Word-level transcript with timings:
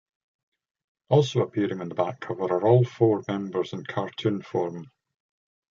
Also 1.09 1.41
appearing 1.43 1.79
on 1.79 1.87
the 1.89 1.93
back 1.93 2.21
cover 2.21 2.45
are 2.45 2.63
all 2.65 2.83
four 2.83 3.21
members 3.27 3.71
in 3.71 3.85
cartoon 3.85 4.41
form. 4.41 4.89